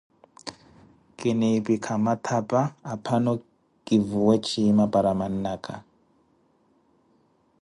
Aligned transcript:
kinnipikha 1.17 1.93
mathapa 2.05 2.61
aphano 2.93 3.31
kivuwe 3.85 4.35
chiima 4.45 4.85
para 4.93 5.11
mannakha. 5.19 5.75